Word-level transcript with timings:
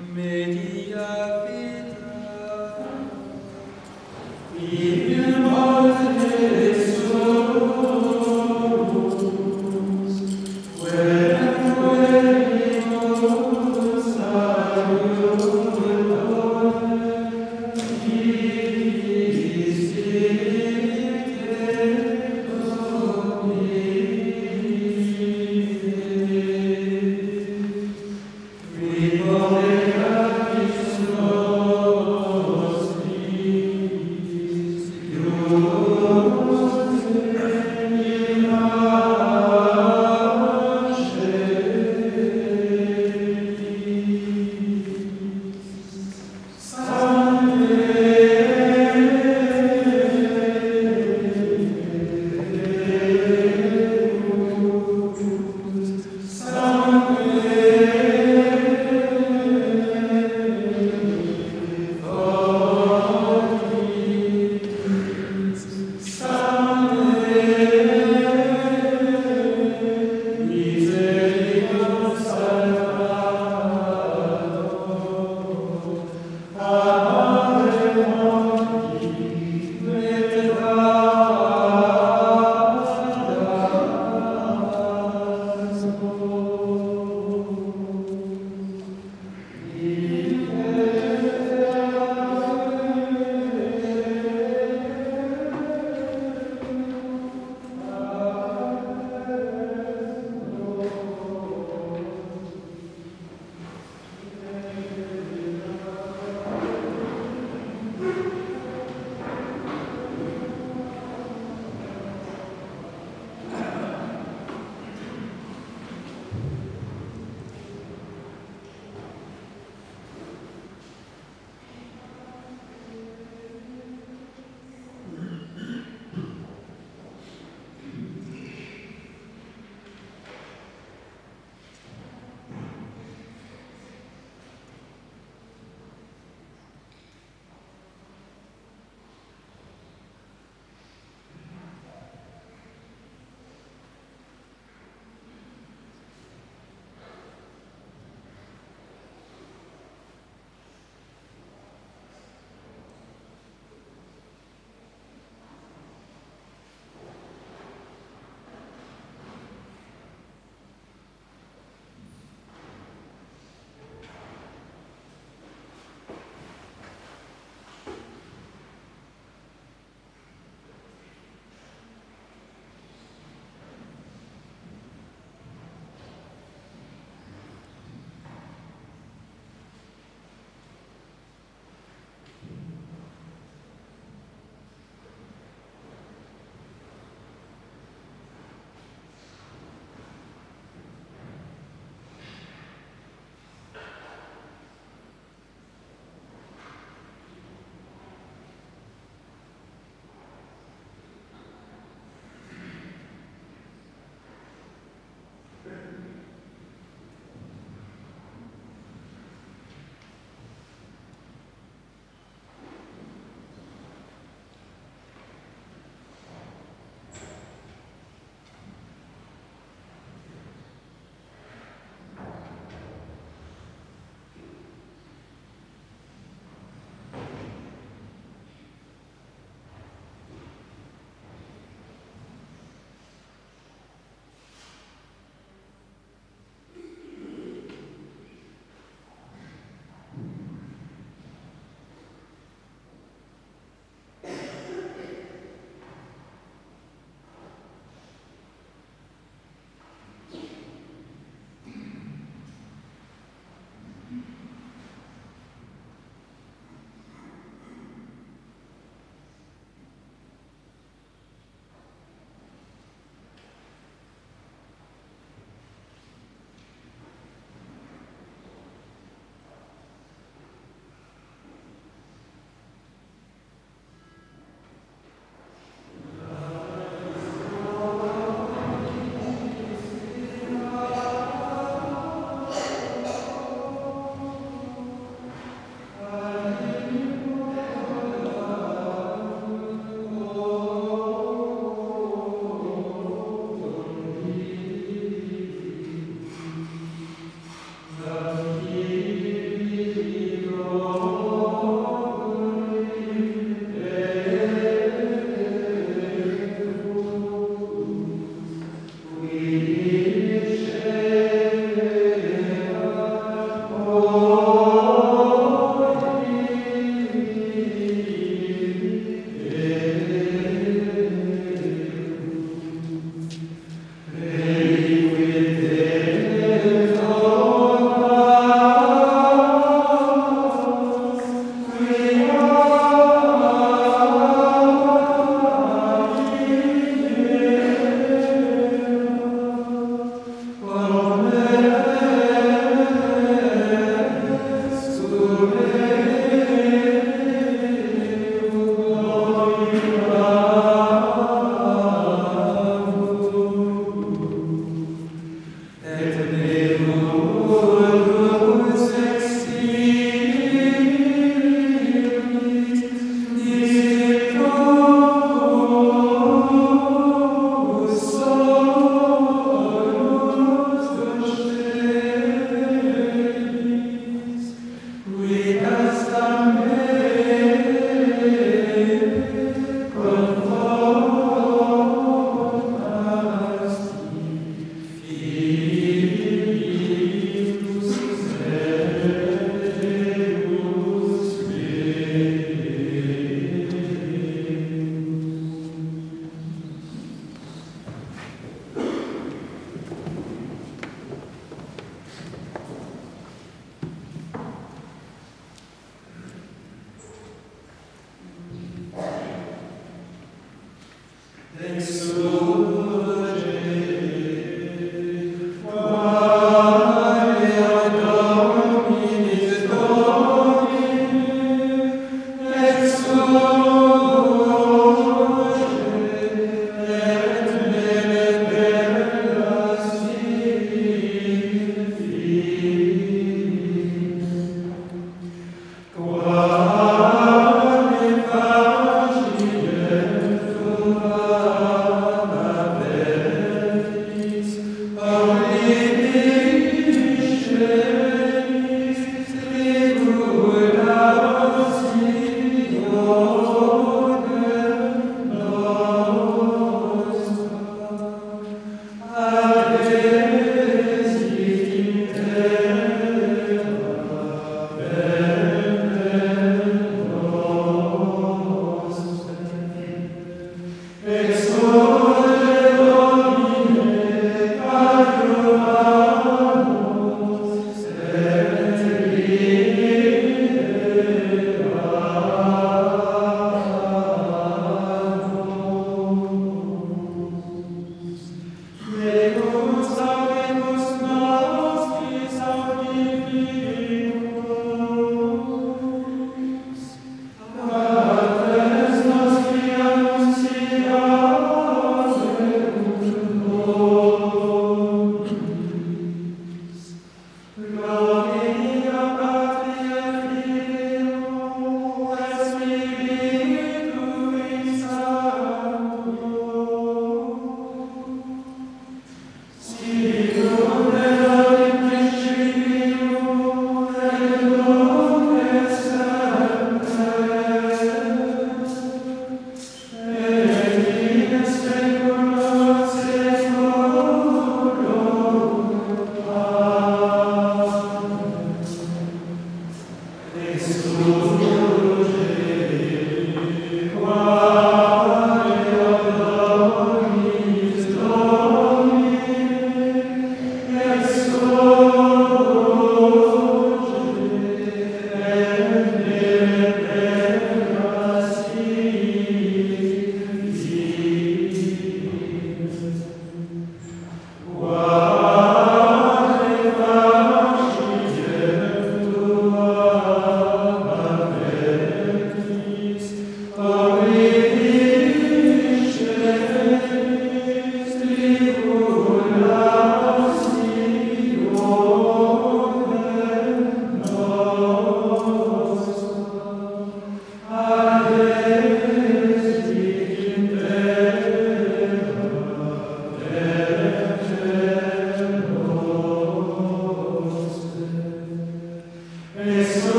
Me... 0.00 0.39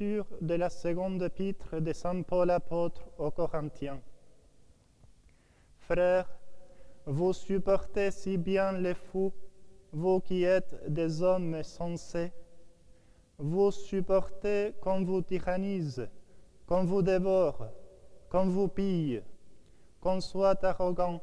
De 0.00 0.54
la 0.54 0.70
seconde 0.70 1.22
épître 1.22 1.78
de 1.78 1.92
Saint 1.92 2.22
Paul 2.22 2.50
apôtre 2.50 3.02
aux 3.18 3.30
Corinthiens. 3.30 4.00
Frères, 5.80 6.28
vous 7.04 7.34
supportez 7.34 8.10
si 8.10 8.38
bien 8.38 8.72
les 8.72 8.94
fous, 8.94 9.34
vous 9.92 10.20
qui 10.20 10.44
êtes 10.44 10.90
des 10.90 11.22
hommes 11.22 11.62
sensés. 11.62 12.32
Vous 13.36 13.70
supportez 13.70 14.72
qu'on 14.80 15.04
vous 15.04 15.20
tyrannise, 15.20 16.08
qu'on 16.66 16.84
vous 16.84 17.02
dévore, 17.02 17.68
qu'on 18.30 18.46
vous 18.46 18.68
pille, 18.68 19.22
qu'on 20.00 20.20
soit 20.22 20.64
arrogant, 20.64 21.20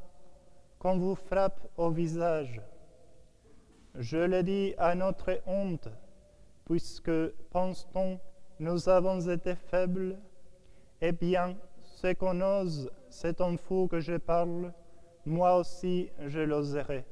qu'on 0.78 1.00
vous 1.00 1.16
frappe 1.16 1.68
au 1.76 1.90
visage. 1.90 2.62
Je 3.96 4.18
le 4.18 4.44
dis 4.44 4.76
à 4.78 4.94
notre 4.94 5.42
honte, 5.48 5.90
puisque, 6.66 7.32
pense-t-on, 7.50 8.20
nous 8.60 8.90
avons 8.90 9.22
été 9.22 9.56
faibles 9.56 10.18
Eh 11.02 11.14
bien, 11.14 11.56
ce 11.82 12.14
qu'on 12.14 12.42
ose, 12.42 12.92
c'est 13.10 13.40
en 13.42 13.56
fou 13.58 13.88
que 13.88 14.00
je 14.00 14.18
parle, 14.18 14.74
moi 15.26 15.58
aussi 15.58 16.10
je 16.28 16.40
l'oserai. 16.40 17.06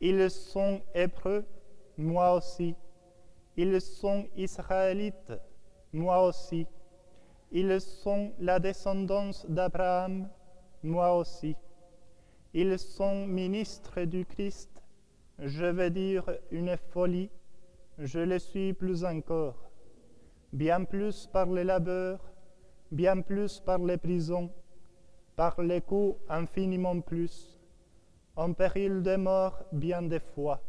Ils 0.00 0.30
sont 0.30 0.80
hébreux, 0.94 1.44
moi 1.98 2.34
aussi. 2.34 2.74
Ils 3.56 3.80
sont 3.80 4.26
israélites, 4.36 5.32
moi 5.92 6.24
aussi. 6.26 6.66
Ils 7.52 7.80
sont 7.80 8.32
la 8.38 8.60
descendance 8.60 9.44
d'Abraham, 9.48 10.28
moi 10.82 11.16
aussi. 11.16 11.56
Ils 12.54 12.78
sont 12.78 13.26
ministres 13.26 14.02
du 14.02 14.24
Christ, 14.24 14.82
je 15.38 15.64
vais 15.64 15.90
dire 15.90 16.24
une 16.50 16.76
folie, 16.76 17.30
je 17.98 18.20
le 18.20 18.38
suis 18.38 18.72
plus 18.72 19.04
encore, 19.04 19.69
bien 20.52 20.84
plus 20.84 21.26
par 21.26 21.46
les 21.46 21.64
labeurs, 21.64 22.20
bien 22.90 23.20
plus 23.22 23.60
par 23.60 23.78
les 23.78 23.96
prisons, 23.96 24.50
par 25.36 25.60
les 25.60 25.80
coups 25.80 26.18
infiniment 26.28 27.00
plus, 27.00 27.58
en 28.36 28.52
péril 28.52 29.02
de 29.02 29.16
mort 29.16 29.62
bien 29.72 30.02
des 30.02 30.20
fois. 30.20 30.60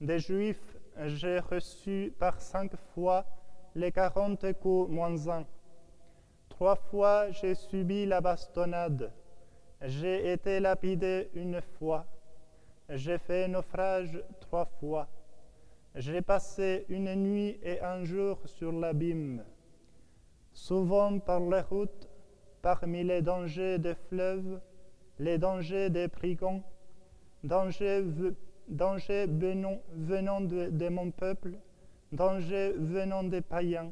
Des 0.00 0.18
Juifs, 0.18 0.76
j'ai 1.06 1.38
reçu 1.40 2.12
par 2.18 2.40
cinq 2.40 2.76
fois 2.94 3.24
les 3.74 3.92
quarante 3.92 4.52
coups 4.54 4.90
moins 4.90 5.28
un. 5.28 5.44
Trois 6.48 6.76
fois 6.76 7.30
j'ai 7.30 7.54
subi 7.54 8.06
la 8.06 8.20
bastonnade, 8.20 9.12
j'ai 9.82 10.32
été 10.32 10.60
lapidé 10.60 11.30
une 11.34 11.60
fois 11.78 12.06
j'ai 12.88 13.18
fait 13.18 13.48
naufrage 13.48 14.18
trois 14.40 14.64
fois. 14.64 15.06
J'ai 15.98 16.22
passé 16.22 16.86
une 16.90 17.12
nuit 17.16 17.58
et 17.60 17.80
un 17.80 18.04
jour 18.04 18.38
sur 18.44 18.70
l'abîme. 18.70 19.42
Souvent 20.52 21.18
par 21.18 21.40
les 21.40 21.60
routes, 21.60 22.08
parmi 22.62 23.02
les 23.02 23.20
dangers 23.20 23.78
des 23.78 23.96
fleuves, 23.96 24.60
les 25.18 25.38
dangers 25.38 25.90
des 25.90 26.06
brigands, 26.06 26.62
dangers, 27.42 28.04
venant, 28.68 29.82
venant 29.92 30.40
de, 30.40 30.88
mon 30.88 31.10
peuple, 31.10 31.58
dangers 32.12 32.74
venant 32.76 33.24
des 33.24 33.40
païens, 33.40 33.90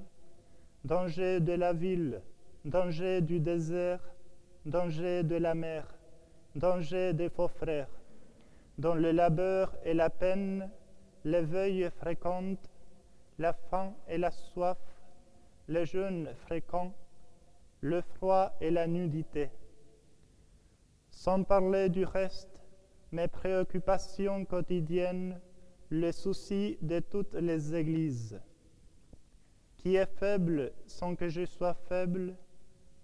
dangers 0.84 1.40
de 1.40 1.54
la 1.54 1.72
ville, 1.72 2.22
dangers 2.64 3.20
du 3.20 3.40
désert, 3.40 4.14
dangers 4.64 5.24
de 5.24 5.34
la 5.34 5.56
mer, 5.56 5.92
dangers 6.54 7.14
des 7.14 7.30
faux 7.30 7.48
frères 7.48 7.90
dans 8.78 8.94
le 8.94 9.10
labeur 9.10 9.74
et 9.84 9.92
la 9.92 10.08
peine, 10.08 10.70
les 11.26 11.42
veuilles 11.42 11.90
fréquentes, 11.90 12.70
la 13.40 13.52
faim 13.52 13.92
et 14.06 14.16
la 14.16 14.30
soif, 14.30 14.78
les 15.66 15.84
jeûnes 15.84 16.32
fréquents, 16.44 16.94
le 17.80 18.00
froid 18.00 18.52
et 18.60 18.70
la 18.70 18.86
nudité. 18.86 19.50
Sans 21.10 21.42
parler 21.42 21.88
du 21.88 22.04
reste, 22.04 22.62
mes 23.10 23.26
préoccupations 23.26 24.44
quotidiennes, 24.44 25.40
les 25.90 26.12
soucis 26.12 26.78
de 26.80 27.00
toutes 27.00 27.34
les 27.34 27.74
églises. 27.74 28.40
Qui 29.78 29.96
est 29.96 30.18
faible 30.20 30.72
sans 30.86 31.16
que 31.16 31.28
je 31.28 31.44
sois 31.44 31.74
faible 31.88 32.36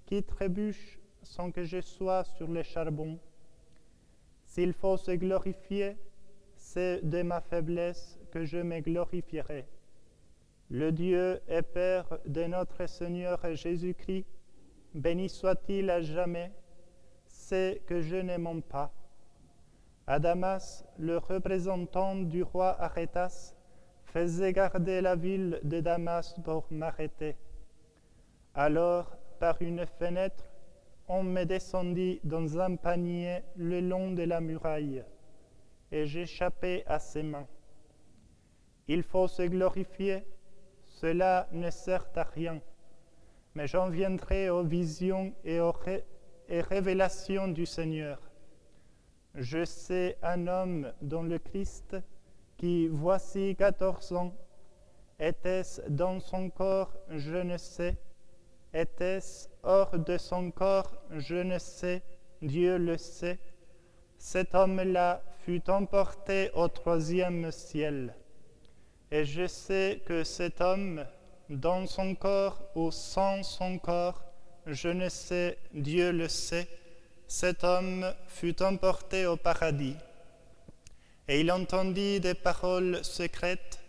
Qui 0.07 0.23
trébuche 0.23 1.01
sans 1.25 1.51
que 1.51 1.65
je 1.65 1.81
sois 1.81 2.23
sur 2.23 2.49
les 2.53 2.65
charbons 2.65 3.19
s'il 4.45 4.75
faut 4.75 4.99
se 4.99 5.13
glorifier, 5.13 5.97
c'est 6.73 7.01
de 7.03 7.21
ma 7.21 7.43
faiblesse 7.43 8.19
que 8.31 8.47
je 8.47 8.57
me 8.57 8.81
glorifierai. 8.81 9.67
Le 10.71 10.91
Dieu 10.91 11.43
et 11.47 11.61
Père 11.61 12.19
de 12.25 12.45
notre 12.45 12.87
Seigneur 12.87 13.39
Jésus-Christ, 13.55 14.25
béni 14.95 15.29
soit-il 15.29 15.91
à 15.91 16.01
jamais, 16.01 16.51
c'est 17.27 17.83
que 17.87 18.01
je 18.01 18.17
ne 18.17 18.39
mens 18.39 18.63
pas. 18.63 18.91
À 20.07 20.19
Damas, 20.19 20.87
le 20.99 21.19
représentant 21.19 22.17
du 22.17 22.43
roi 22.43 22.81
Arétas 22.81 23.55
faisait 24.07 24.55
garder 24.55 25.03
la 25.03 25.15
ville 25.15 25.61
de 25.65 25.81
Damas 25.81 26.35
pour 26.43 26.65
m'arrêter. 26.71 27.37
Alors, 28.55 29.15
par 29.41 29.61
une 29.61 29.85
fenêtre, 29.85 30.45
on 31.07 31.23
me 31.23 31.45
descendit 31.45 32.21
dans 32.25 32.59
un 32.59 32.77
panier 32.77 33.43
le 33.57 33.81
long 33.81 34.13
de 34.13 34.23
la 34.23 34.41
muraille, 34.41 35.05
et 35.93 36.07
j'échappais 36.07 36.83
à 36.87 36.99
ses 36.99 37.23
mains. 37.23 37.47
Il 38.89 39.05
faut 39.05 39.29
se 39.29 39.43
glorifier, 39.43 40.25
cela 40.87 41.49
ne 41.53 41.71
sert 41.71 42.09
à 42.17 42.25
rien, 42.25 42.61
mais 43.55 43.69
j'en 43.69 43.89
viendrai 43.89 44.51
aux 44.51 44.65
visions 44.65 45.33
et 45.45 45.61
aux 45.61 45.75
révélations 46.49 47.49
du 47.49 47.67
Seigneur. 47.67 48.19
Je 49.35 49.65
sais 49.65 50.19
un 50.23 50.47
homme 50.47 50.93
dans 51.01 51.23
le 51.23 51.39
Christ 51.39 51.97
qui, 52.57 52.89
voici 52.89 53.55
quatorze 53.57 54.13
ans, 54.13 54.35
était-ce 55.19 55.83
dans 55.89 56.19
son 56.19 56.51
corps, 56.51 56.93
je 57.11 57.37
ne 57.37 57.57
sais, 57.57 57.97
était-ce 58.75 59.49
hors 59.63 59.99
de 59.99 60.17
son 60.17 60.51
corps 60.51 60.95
Je 61.11 61.37
ne 61.37 61.59
sais, 61.59 62.03
Dieu 62.41 62.79
le 62.79 62.97
sait. 62.97 63.39
Cet 64.17 64.55
homme-là 64.55 65.23
fut 65.45 65.69
emporté 65.69 66.51
au 66.55 66.69
troisième 66.69 67.51
ciel. 67.51 68.15
Et 69.11 69.25
je 69.25 69.47
sais 69.47 70.01
que 70.07 70.25
cet 70.25 70.61
homme, 70.61 71.05
dans 71.51 71.87
son 71.87 72.15
corps 72.15 72.61
ou 72.75 72.91
sans 72.91 73.43
son 73.43 73.79
corps, 73.79 74.23
je 74.67 74.89
ne 74.89 75.09
sais, 75.09 75.59
Dieu 75.75 76.13
le 76.13 76.29
sait, 76.29 76.69
cet 77.27 77.65
homme 77.65 78.07
fut 78.29 78.63
emporté 78.63 79.27
au 79.27 79.37
paradis. 79.37 79.97
Et 81.27 81.41
il 81.41 81.51
entendit 81.51 82.21
des 82.21 82.35
paroles 82.35 83.05
secrètes 83.05 83.81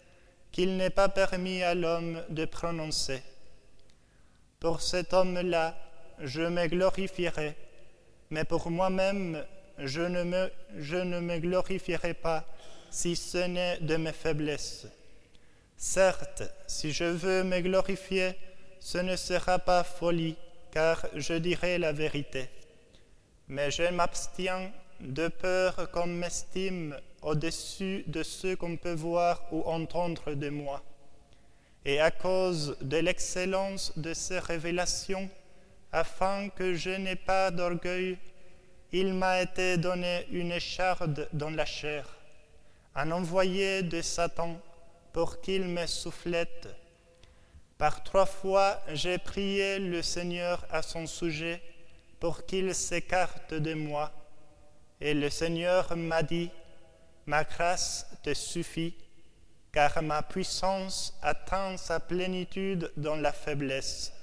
qu'il 0.51 0.78
n'est 0.78 0.89
pas 0.89 1.10
permis 1.10 1.62
à 1.62 1.76
l'homme 1.76 2.24
de 2.30 2.45
prononcer. 2.45 3.22
Pour 4.60 4.82
cet 4.82 5.14
homme-là, 5.14 5.76
je 6.20 6.41
me 6.41 6.68
glorifierai, 6.68 7.56
mais 8.30 8.43
pour 8.43 8.72
moi-même, 8.72 9.43
je, 9.78 10.01
ne 10.01 11.19
me, 11.19 11.38
glorifierai 11.39 12.13
pas 12.13 12.45
si 12.89 13.15
ce 13.15 13.39
n'est 13.39 13.78
de 13.80 13.95
mes 13.95 14.11
faiblesses. 14.11 14.88
Certes, 15.78 16.43
si 16.67 16.91
je 16.91 17.05
veux 17.05 17.43
me 17.43 17.59
glorifier, 17.59 18.34
ce 18.80 18.97
ne 18.99 19.15
sera 19.15 19.59
pas 19.59 19.84
folie, 19.84 20.36
car 20.71 21.05
je 21.15 21.34
dirai 21.34 21.78
la 21.78 21.91
vérité. 21.91 22.49
Mais 23.47 23.71
je 23.71 23.84
m'abstiens 23.84 24.71
de 24.99 25.28
peur 25.28 25.89
qu'on 25.91 26.07
m'estime 26.07 26.97
au-dessus 27.21 28.03
de 28.07 28.24
ce 28.24 28.55
qu'on 28.55 28.78
peut 28.78 28.93
voir 28.93 29.43
ou 29.51 29.63
entendre 29.63 30.34
de 30.34 30.49
moi 30.49 30.82
et 31.86 31.99
à 31.99 32.11
cause 32.11 32.78
de 32.82 32.97
l'excellence 32.97 33.97
de 33.97 34.13
ces 34.13 34.39
révélations, 34.39 35.30
afin 35.91 36.49
que 36.49 36.74
je 36.74 36.91
n'ai 36.91 37.15
pas 37.15 37.51
d'orgueil, 37.51 38.17
il 38.95 39.11
m'a 39.11 39.41
été 39.41 39.77
donné 39.77 40.27
une 40.29 40.51
écharde 40.51 41.27
dans 41.33 41.49
la 41.49 41.65
chair, 41.65 42.07
un 42.93 43.09
envoyé 43.09 43.81
de 43.81 44.03
Satan 44.03 44.61
pour 45.11 45.41
qu'il 45.41 45.63
me 45.63 45.87
soufflette. 45.87 46.67
Par 47.79 48.03
trois 48.03 48.27
fois, 48.27 48.79
j'ai 48.93 49.17
prié 49.17 49.79
le 49.79 50.03
Seigneur 50.03 50.63
à 50.69 50.83
son 50.83 51.07
sujet 51.07 51.59
pour 52.19 52.45
qu'il 52.45 52.73
s'écarte 52.75 53.55
de 53.55 53.73
moi. 53.73 54.11
Et 55.01 55.15
le 55.15 55.31
Seigneur 55.31 55.97
m'a 55.97 56.21
dit, 56.21 56.51
ma 57.25 57.43
grâce 57.43 58.05
te 58.21 58.35
suffit 58.35 58.95
car 59.71 60.03
ma 60.03 60.21
puissance 60.21 61.17
atteint 61.23 61.77
sa 61.77 61.99
plénitude 61.99 62.91
dans 62.95 63.15
la 63.15 63.33
faiblesse. 63.33 64.13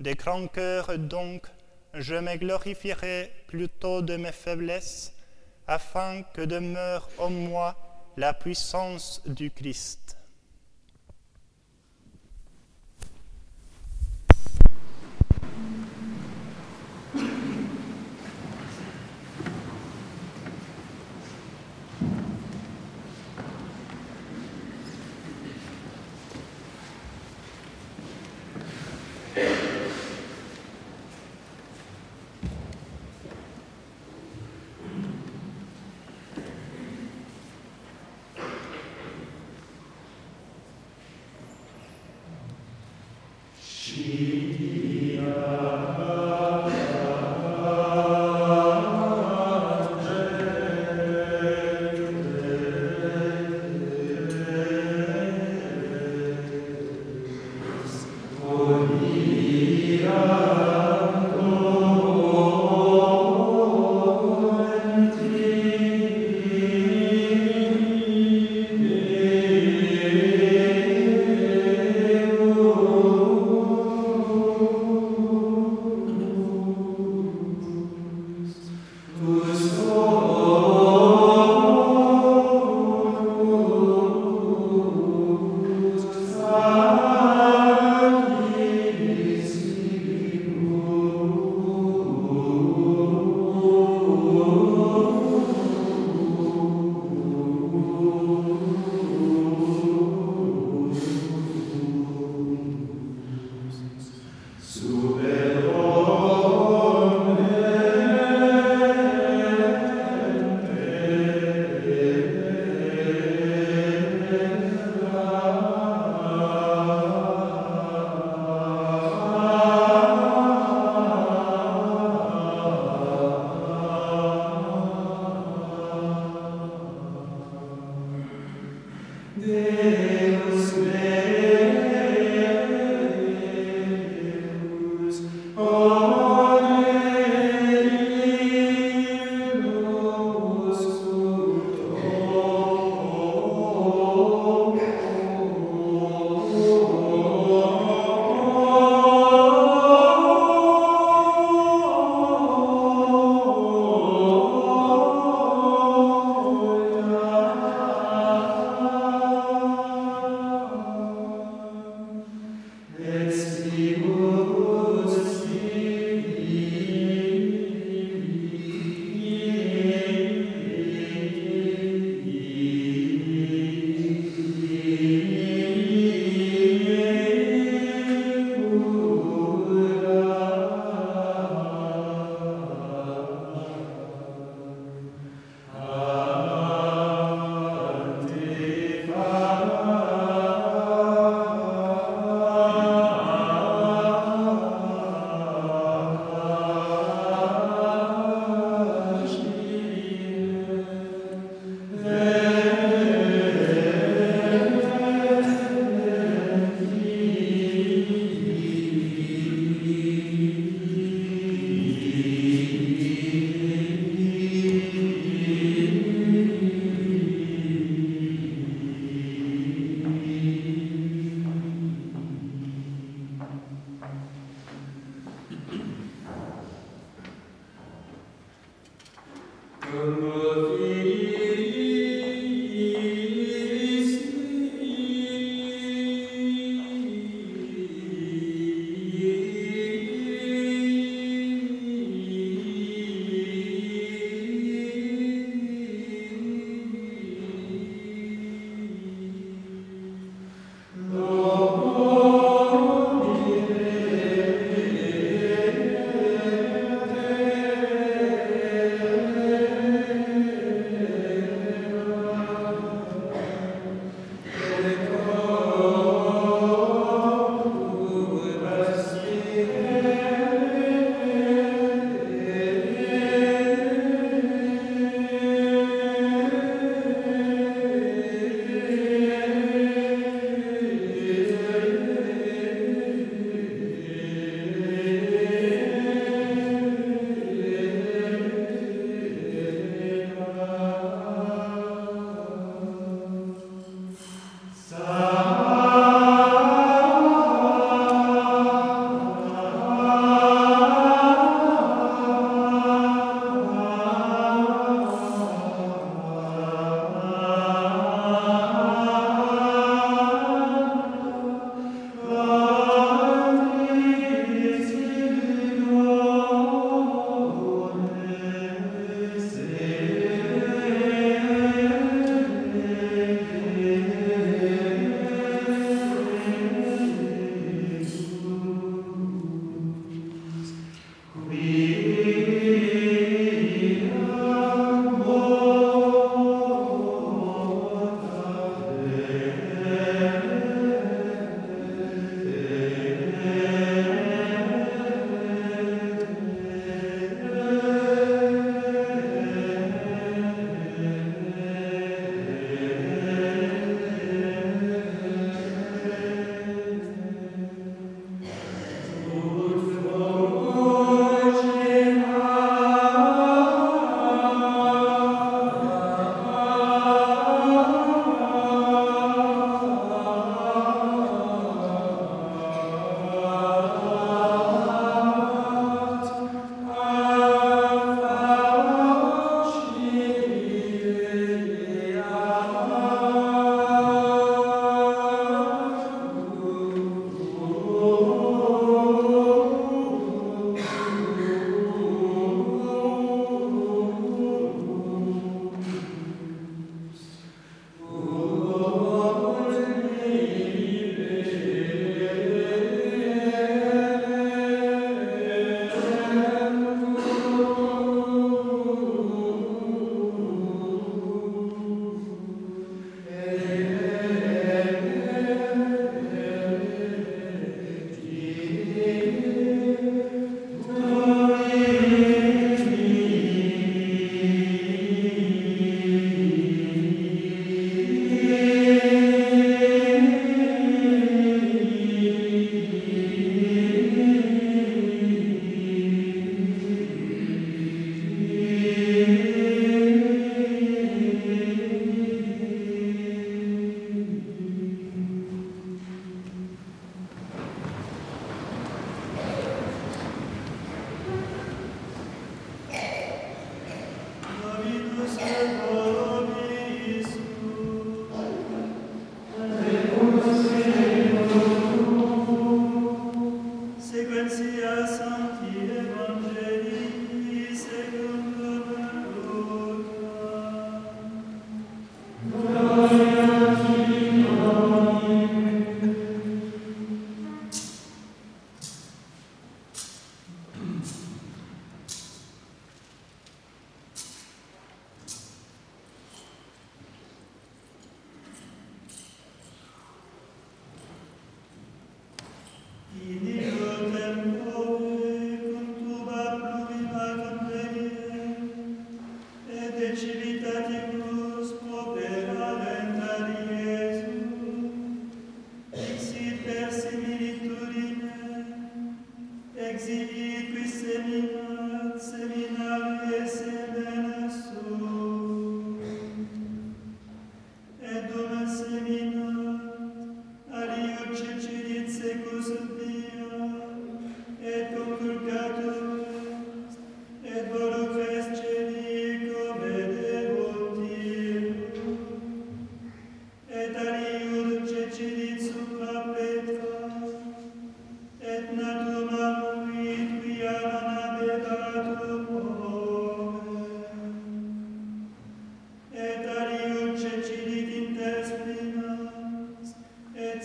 De 0.00 0.12
grand 0.12 0.48
cœur 0.48 0.98
donc, 0.98 1.46
je 1.94 2.14
me 2.14 2.36
glorifierai 2.36 3.32
plutôt 3.46 4.02
de 4.02 4.16
mes 4.16 4.32
faiblesses, 4.32 5.12
afin 5.66 6.22
que 6.34 6.42
demeure 6.42 7.08
en 7.18 7.30
moi 7.30 7.76
la 8.16 8.32
puissance 8.34 9.22
du 9.26 9.50
Christ. 9.50 10.16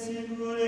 Et 0.10 0.64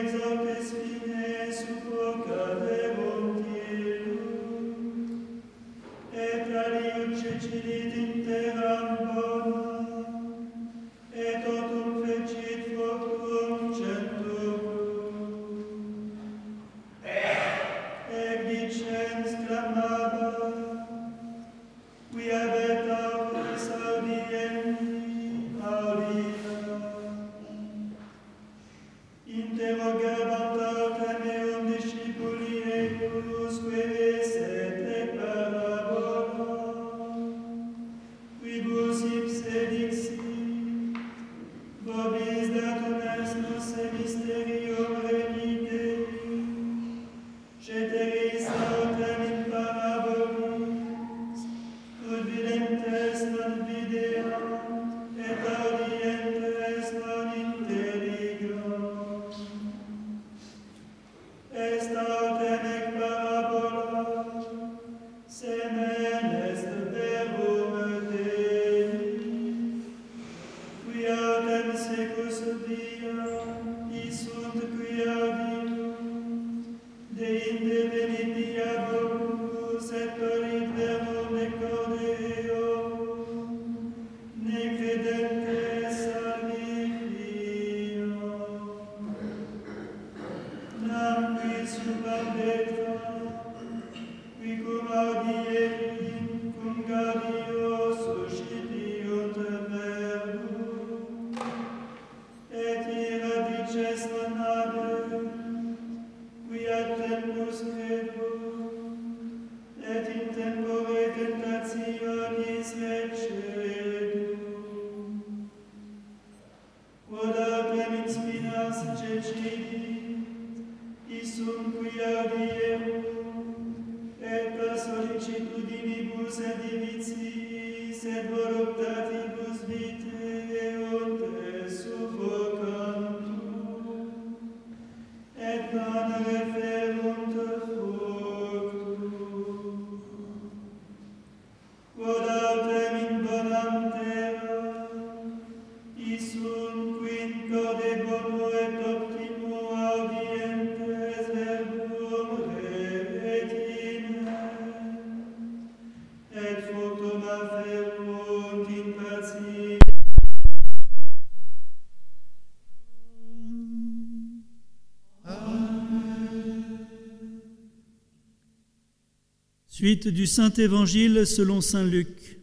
Suite 169.80 170.08
du 170.08 170.26
Saint 170.26 170.52
Évangile 170.54 171.28
selon 171.28 171.62
Saint 171.62 171.86
Luc. 171.86 172.40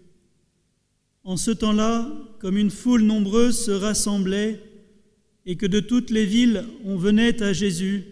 En 1.24 1.36
ce 1.36 1.50
temps-là, 1.50 2.08
comme 2.38 2.56
une 2.56 2.70
foule 2.70 3.02
nombreuse 3.02 3.58
se 3.58 3.72
rassemblait 3.72 4.60
et 5.44 5.56
que 5.56 5.66
de 5.66 5.80
toutes 5.80 6.10
les 6.10 6.26
villes 6.26 6.64
on 6.84 6.96
venait 6.96 7.42
à 7.42 7.52
Jésus, 7.52 8.04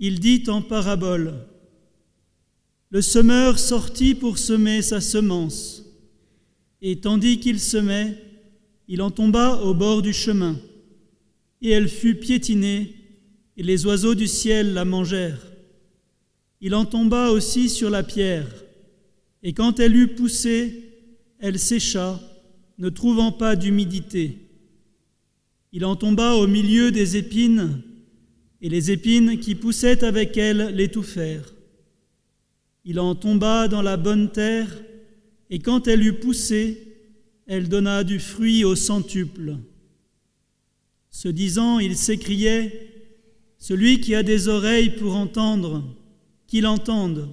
il 0.00 0.18
dit 0.18 0.42
en 0.48 0.62
parabole, 0.62 1.46
Le 2.90 3.02
semeur 3.02 3.60
sortit 3.60 4.16
pour 4.16 4.36
semer 4.36 4.82
sa 4.82 5.00
semence, 5.00 5.84
et 6.82 6.98
tandis 6.98 7.38
qu'il 7.38 7.60
semait, 7.60 8.18
il 8.88 9.00
en 9.00 9.12
tomba 9.12 9.60
au 9.62 9.74
bord 9.74 10.02
du 10.02 10.12
chemin, 10.12 10.58
et 11.62 11.70
elle 11.70 11.88
fut 11.88 12.16
piétinée, 12.16 12.96
et 13.56 13.62
les 13.62 13.86
oiseaux 13.86 14.16
du 14.16 14.26
ciel 14.26 14.74
la 14.74 14.84
mangèrent. 14.84 15.53
Il 16.66 16.74
en 16.74 16.86
tomba 16.86 17.28
aussi 17.28 17.68
sur 17.68 17.90
la 17.90 18.02
pierre, 18.02 18.48
et 19.42 19.52
quand 19.52 19.80
elle 19.80 19.94
eut 19.94 20.14
poussé, 20.14 20.94
elle 21.38 21.58
sécha, 21.58 22.18
ne 22.78 22.88
trouvant 22.88 23.32
pas 23.32 23.54
d'humidité. 23.54 24.38
Il 25.72 25.84
en 25.84 25.94
tomba 25.94 26.36
au 26.36 26.46
milieu 26.46 26.90
des 26.90 27.18
épines, 27.18 27.82
et 28.62 28.70
les 28.70 28.90
épines 28.90 29.38
qui 29.40 29.54
poussaient 29.54 30.04
avec 30.04 30.38
elle 30.38 30.74
l'étouffèrent. 30.74 31.52
il 32.86 32.98
en 32.98 33.14
tomba 33.14 33.68
dans 33.68 33.82
la 33.82 33.98
bonne 33.98 34.32
terre, 34.32 34.74
et 35.50 35.58
quand 35.58 35.86
elle 35.86 36.02
eut 36.02 36.18
poussé, 36.18 36.96
elle 37.46 37.68
donna 37.68 38.04
du 38.04 38.18
fruit 38.18 38.64
au 38.64 38.74
centuple. 38.74 39.58
Ce 41.10 41.28
disant, 41.28 41.78
il 41.78 41.94
s'écriait, 41.94 42.88
Celui 43.58 44.00
qui 44.00 44.14
a 44.14 44.22
des 44.22 44.48
oreilles 44.48 44.96
pour 44.96 45.14
entendre, 45.14 45.84
qu'il 46.54 46.68
entende. 46.68 47.30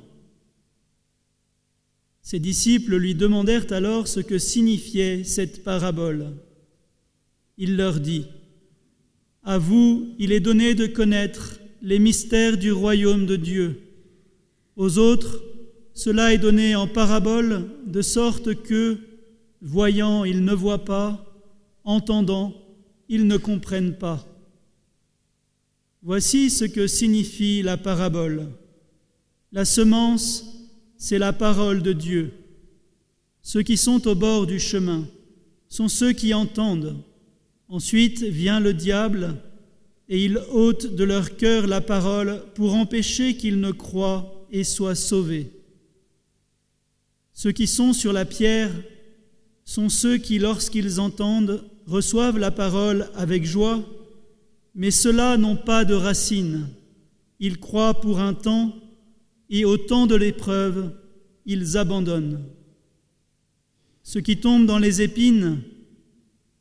Ses 2.24 2.40
disciples 2.40 2.96
lui 2.96 3.14
demandèrent 3.14 3.72
alors 3.72 4.08
ce 4.08 4.20
que 4.20 4.40
signifiait 4.40 5.24
cette 5.24 5.64
parabole. 5.64 6.32
Il 7.56 7.78
leur 7.78 8.00
dit, 8.00 8.26
À 9.44 9.60
vous, 9.60 10.16
il 10.18 10.32
est 10.32 10.40
donné 10.40 10.74
de 10.74 10.88
connaître 10.88 11.60
les 11.84 12.00
mystères 12.00 12.58
du 12.58 12.72
royaume 12.72 13.28
de 13.28 13.36
Dieu. 13.36 13.84
Aux 14.76 14.98
autres, 14.98 15.44
cela 15.94 16.34
est 16.34 16.40
donné 16.40 16.76
en 16.76 16.88
parabole, 16.88 17.70
de 17.86 18.02
sorte 18.02 18.64
que, 18.64 18.98
voyant, 19.62 20.24
ils 20.24 20.44
ne 20.44 20.54
voient 20.56 20.84
pas, 20.84 21.32
entendant, 21.84 22.56
ils 23.08 23.28
ne 23.28 23.38
comprennent 23.38 24.00
pas. 24.00 24.28
Voici 26.02 26.50
ce 26.50 26.66
que 26.66 26.88
signifie 26.88 27.62
la 27.62 27.78
parabole. 27.78 28.48
La 29.52 29.66
semence, 29.66 30.46
c'est 30.98 31.20
la 31.20 31.34
parole 31.34 31.82
de 31.82 31.92
Dieu. 31.92 32.32
Ceux 33.42 33.64
qui 33.64 33.76
sont 33.76 34.08
au 34.08 34.16
bord 34.16 34.48
du 34.48 34.60
chemin 34.60 35.06
sont 35.68 35.90
ceux 35.90 36.14
qui 36.14 36.34
entendent. 36.34 37.04
Ensuite 37.68 38.22
vient 38.22 38.60
le 38.60 38.74
diable 38.74 39.36
et 40.08 40.24
il 40.24 40.38
ôte 40.52 40.96
de 40.96 41.04
leur 41.04 41.36
cœur 41.36 41.68
la 41.68 41.82
parole 41.82 42.44
pour 42.56 42.76
empêcher 42.76 43.36
qu'ils 43.36 43.60
ne 43.60 43.72
croient 43.72 44.46
et 44.52 44.64
soient 44.64 44.96
sauvés. 44.96 45.52
Ceux 47.34 47.52
qui 47.52 47.68
sont 47.68 47.94
sur 47.94 48.14
la 48.14 48.26
pierre 48.26 48.72
sont 49.66 49.90
ceux 49.90 50.18
qui, 50.18 50.38
lorsqu'ils 50.40 51.00
entendent, 51.00 51.64
reçoivent 51.88 52.38
la 52.38 52.52
parole 52.52 53.10
avec 53.16 53.46
joie, 53.46 53.84
mais 54.76 54.92
ceux-là 54.92 55.38
n'ont 55.38 55.58
pas 55.58 55.86
de 55.86 55.94
racines. 55.94 56.68
Ils 57.40 57.60
croient 57.60 58.00
pour 58.00 58.20
un 58.20 58.34
temps, 58.34 58.74
et 59.52 59.66
au 59.66 59.76
temps 59.76 60.08
de 60.08 60.16
l'épreuve, 60.16 60.94
ils 61.46 61.78
abandonnent. 61.78 62.42
Ceux 64.02 64.22
qui 64.22 64.38
tombent 64.38 64.66
dans 64.66 64.80
les 64.80 65.02
épines, 65.02 65.62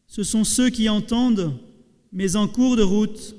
ce 0.09 0.25
sont 0.25 0.43
ceux 0.43 0.71
qui 0.71 0.89
entendent, 0.89 1.57
mais 2.13 2.35
en 2.35 2.49
cours 2.49 2.77
de 2.77 2.83
route, 2.83 3.37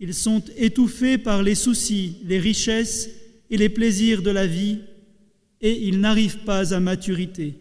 ils 0.00 0.14
sont 0.14 0.42
étouffés 0.56 1.18
par 1.18 1.42
les 1.42 1.54
soucis, 1.54 2.16
les 2.24 2.38
richesses 2.38 3.10
et 3.50 3.58
les 3.58 3.68
plaisirs 3.68 4.22
de 4.22 4.30
la 4.30 4.46
vie, 4.46 4.78
et 5.60 5.86
ils 5.86 6.00
n'arrivent 6.00 6.44
pas 6.44 6.72
à 6.74 6.80
maturité. 6.80 7.54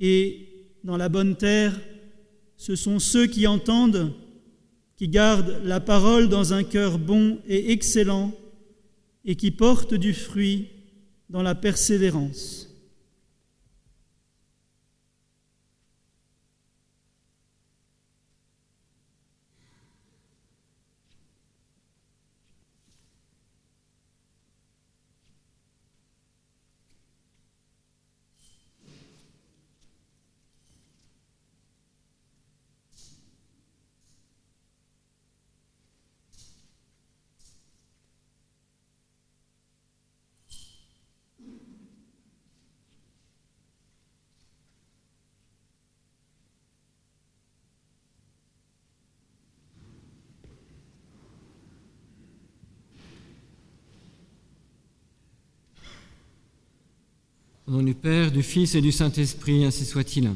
Et 0.00 0.48
dans 0.84 0.96
la 0.96 1.10
bonne 1.10 1.36
terre, 1.36 1.78
ce 2.56 2.76
sont 2.76 2.98
ceux 2.98 3.26
qui 3.26 3.46
entendent, 3.46 4.12
qui 4.96 5.08
gardent 5.08 5.60
la 5.64 5.80
parole 5.80 6.28
dans 6.30 6.54
un 6.54 6.62
cœur 6.62 6.98
bon 6.98 7.38
et 7.46 7.72
excellent, 7.72 8.32
et 9.24 9.36
qui 9.36 9.50
portent 9.50 9.94
du 9.94 10.14
fruit 10.14 10.68
dans 11.28 11.42
la 11.42 11.54
persévérance. 11.54 12.69
Du 57.90 57.96
Père, 57.96 58.30
du 58.30 58.44
Fils 58.44 58.76
et 58.76 58.80
du 58.80 58.92
Saint-Esprit, 58.92 59.64
ainsi 59.64 59.84
soit-il. 59.84 60.30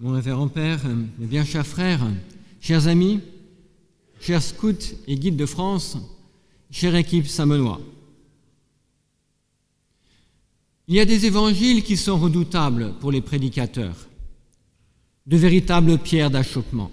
Mon 0.00 0.12
révérend 0.12 0.48
Père, 0.48 0.80
mes 1.18 1.26
bien 1.26 1.44
chers 1.44 1.66
frères, 1.66 2.00
chers 2.62 2.88
amis, 2.88 3.20
chers 4.18 4.42
scouts 4.42 4.94
et 5.06 5.16
guides 5.16 5.36
de 5.36 5.44
France, 5.44 5.98
chère 6.70 6.94
équipe 6.94 7.26
Saint-Benoît. 7.26 7.78
Il 10.88 10.94
y 10.94 11.00
a 11.00 11.04
des 11.04 11.26
évangiles 11.26 11.82
qui 11.82 11.98
sont 11.98 12.18
redoutables 12.18 12.94
pour 12.98 13.12
les 13.12 13.20
prédicateurs, 13.20 14.08
de 15.26 15.36
véritables 15.36 15.98
pierres 15.98 16.30
d'achoppement. 16.30 16.90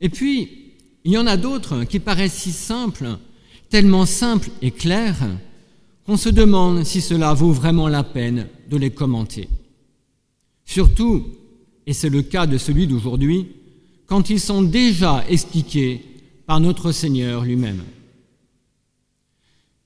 Et 0.00 0.08
puis, 0.08 0.72
il 1.04 1.12
y 1.12 1.18
en 1.18 1.26
a 1.26 1.36
d'autres 1.36 1.84
qui 1.84 2.00
paraissent 2.00 2.40
si 2.40 2.52
simples, 2.52 3.18
tellement 3.68 4.06
simples 4.06 4.48
et 4.62 4.70
clairs, 4.70 5.28
on 6.10 6.16
se 6.16 6.28
demande 6.28 6.82
si 6.82 7.00
cela 7.00 7.32
vaut 7.34 7.52
vraiment 7.52 7.86
la 7.86 8.02
peine 8.02 8.48
de 8.68 8.76
les 8.76 8.90
commenter. 8.90 9.48
Surtout, 10.64 11.24
et 11.86 11.92
c'est 11.92 12.08
le 12.08 12.22
cas 12.22 12.48
de 12.48 12.58
celui 12.58 12.88
d'aujourd'hui, 12.88 13.46
quand 14.06 14.28
ils 14.28 14.40
sont 14.40 14.62
déjà 14.62 15.24
expliqués 15.28 16.04
par 16.46 16.58
notre 16.58 16.90
Seigneur 16.90 17.44
lui-même. 17.44 17.84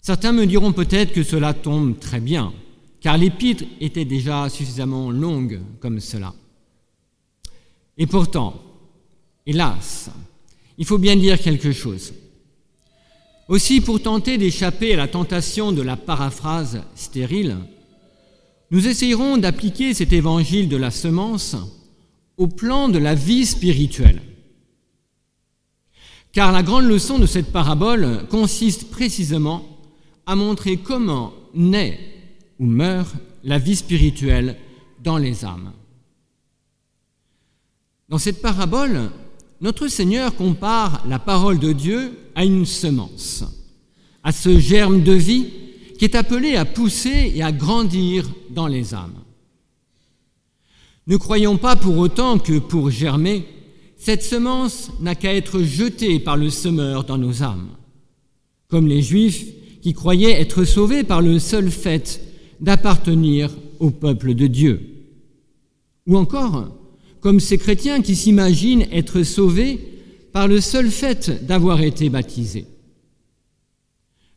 Certains 0.01 0.33
me 0.33 0.47
diront 0.47 0.73
peut-être 0.73 1.13
que 1.13 1.23
cela 1.23 1.53
tombe 1.53 1.99
très 1.99 2.21
bien, 2.21 2.55
car 3.03 3.19
l'épître 3.19 3.65
était 3.79 4.07
déjà 4.07 4.49
suffisamment 4.49 5.11
longue 5.11 5.61
comme 5.79 6.01
cela. 6.01 6.33
Et 7.99 8.07
pourtant, 8.07 8.63
hélas, 9.45 10.09
il 10.79 10.87
faut 10.87 10.97
bien 10.97 11.17
dire 11.17 11.39
quelque 11.39 11.73
chose. 11.73 12.15
Aussi, 13.49 13.81
pour 13.81 14.01
tenter 14.01 14.39
d'échapper 14.39 14.95
à 14.95 14.97
la 14.97 15.09
tentation 15.09 15.73
de 15.73 15.83
la 15.83 15.97
paraphrase 15.97 16.83
stérile, 16.95 17.59
nous 18.71 18.89
essayerons 18.89 19.37
d'appliquer 19.37 19.93
cet 19.93 20.13
évangile 20.13 20.69
de 20.69 20.77
la 20.77 20.91
semence 20.91 21.57
au 22.37 22.49
plan 22.49 22.89
de 22.89 22.99
la 22.99 23.15
vie 23.15 23.45
spirituelle. 23.45 24.23
Car 26.33 26.53
la 26.53 26.63
grande 26.63 26.87
leçon 26.87 27.19
de 27.19 27.27
cette 27.27 27.53
parabole 27.53 28.27
consiste 28.29 28.91
précisément 28.91 29.65
à 30.27 30.35
montrer 30.35 30.79
comment 30.79 31.33
naît 31.55 32.01
ou 32.59 32.65
meurt 32.65 33.15
la 33.45 33.59
vie 33.59 33.77
spirituelle 33.77 34.57
dans 35.03 35.19
les 35.19 35.45
âmes. 35.45 35.73
Dans 38.09 38.19
cette 38.19 38.43
parabole, 38.43 39.11
notre 39.61 39.89
Seigneur 39.89 40.35
compare 40.35 41.05
la 41.09 41.19
parole 41.19 41.59
de 41.59 41.73
Dieu 41.73 42.13
à 42.35 42.45
une 42.45 42.67
semence, 42.67 43.45
à 44.23 44.33
ce 44.33 44.59
germe 44.59 45.03
de 45.03 45.13
vie 45.13 45.47
qui 45.99 46.05
est 46.05 46.17
appelé 46.17 46.57
à 46.57 46.65
pousser 46.65 47.33
et 47.35 47.43
à 47.43 47.53
grandir 47.53 48.29
dans 48.51 48.67
les 48.67 48.95
âmes. 48.95 49.15
Ne 51.07 51.17
croyons 51.17 51.57
pas 51.57 51.77
pour 51.77 51.99
autant 51.99 52.39
que 52.39 52.59
pour 52.59 52.91
germer, 52.91 53.47
cette 53.97 54.23
semence 54.23 54.91
n'a 55.01 55.15
qu'à 55.15 55.35
être 55.35 55.63
jetée 55.63 56.19
par 56.19 56.37
le 56.37 56.51
semeur 56.51 57.05
dans 57.05 57.19
nos 57.19 57.43
âmes, 57.43 57.69
comme 58.69 58.87
les 58.87 59.03
Juifs 59.03 59.47
qui 59.83 59.93
croyaient 59.93 60.41
être 60.41 60.65
sauvés 60.65 61.05
par 61.05 61.21
le 61.21 61.39
seul 61.39 61.71
fait 61.71 62.21
d'appartenir 62.61 63.51
au 63.81 63.91
peuple 63.91 64.35
de 64.35 64.47
Dieu, 64.47 64.81
ou 66.07 66.17
encore 66.17 66.69
comme 67.25 67.41
ces 67.41 67.57
chrétiens 67.57 68.03
qui 68.03 68.17
s'imaginent 68.17 68.85
être 68.93 69.23
sauvés 69.23 69.81
par 70.35 70.47
le 70.47 70.61
seul 70.61 70.91
fait 70.91 71.47
d'avoir 71.47 71.81
été 71.81 72.11
baptisés. 72.11 72.67